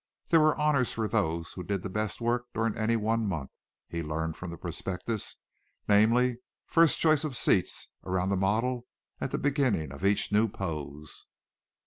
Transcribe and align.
There 0.29 0.39
were 0.39 0.55
honors 0.59 0.93
for 0.93 1.07
those 1.07 1.53
who 1.53 1.61
did 1.61 1.83
the 1.83 1.87
best 1.91 2.19
work 2.21 2.47
during 2.55 2.75
any 2.75 2.95
one 2.95 3.27
month, 3.27 3.51
he 3.87 4.01
learned 4.01 4.35
from 4.35 4.49
the 4.49 4.57
prospectus, 4.57 5.35
namely: 5.87 6.37
first 6.65 6.97
choice 6.97 7.23
of 7.23 7.37
seats 7.37 7.87
around 8.03 8.29
the 8.29 8.35
model 8.35 8.87
at 9.19 9.29
the 9.29 9.37
beginning 9.37 9.91
of 9.91 10.03
each 10.03 10.31
new 10.31 10.47
pose. 10.47 11.27